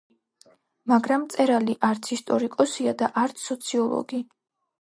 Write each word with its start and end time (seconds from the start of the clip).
მაგრამ 0.91 1.25
მწერალი 1.25 1.77
არც 1.89 2.11
ისტორიკოსია 2.17 2.97
და 3.03 3.13
არც 3.25 3.47
სოციოლოგი. 3.51 4.25